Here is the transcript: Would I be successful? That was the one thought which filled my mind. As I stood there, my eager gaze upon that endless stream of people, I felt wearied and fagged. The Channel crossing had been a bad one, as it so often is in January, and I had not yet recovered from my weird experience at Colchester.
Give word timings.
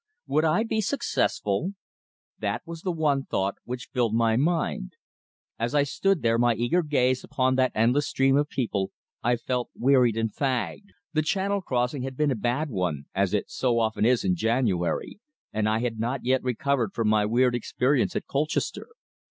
Would 0.25 0.45
I 0.45 0.63
be 0.63 0.81
successful? 0.81 1.75
That 2.39 2.63
was 2.65 2.81
the 2.81 2.91
one 2.91 3.23
thought 3.25 3.57
which 3.65 3.89
filled 3.93 4.15
my 4.15 4.35
mind. 4.35 4.93
As 5.59 5.75
I 5.75 5.83
stood 5.83 6.23
there, 6.23 6.39
my 6.39 6.55
eager 6.55 6.81
gaze 6.81 7.23
upon 7.23 7.53
that 7.57 7.71
endless 7.75 8.07
stream 8.07 8.35
of 8.35 8.49
people, 8.49 8.89
I 9.21 9.35
felt 9.35 9.69
wearied 9.75 10.17
and 10.17 10.33
fagged. 10.33 10.89
The 11.13 11.21
Channel 11.21 11.61
crossing 11.61 12.01
had 12.01 12.17
been 12.17 12.31
a 12.31 12.35
bad 12.35 12.71
one, 12.71 13.05
as 13.13 13.35
it 13.35 13.51
so 13.51 13.77
often 13.79 14.03
is 14.03 14.23
in 14.23 14.33
January, 14.35 15.19
and 15.53 15.69
I 15.69 15.81
had 15.81 15.99
not 15.99 16.25
yet 16.25 16.41
recovered 16.41 16.93
from 16.95 17.07
my 17.07 17.27
weird 17.27 17.53
experience 17.53 18.15
at 18.15 18.25
Colchester. 18.25 18.87